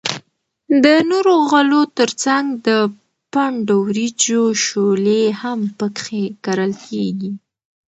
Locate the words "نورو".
1.09-1.33